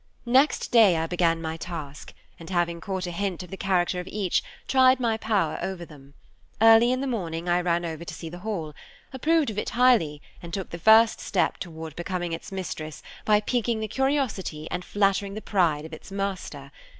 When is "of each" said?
3.99-4.41